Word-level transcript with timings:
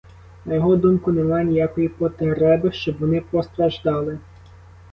На 0.45 0.55
його 0.55 0.75
думку, 0.75 1.11
нема 1.11 1.43
ніякої 1.43 1.89
потреби, 1.89 2.71
щоб 2.71 2.97
вони 2.97 3.21
постраждали. 3.21 4.19